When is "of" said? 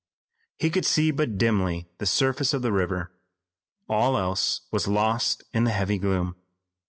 2.55-2.63